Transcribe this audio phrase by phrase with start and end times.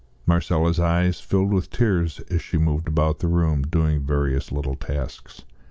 [0.25, 5.43] Marcella's eyes filled with tears as she moved about the room, doing various little tasks.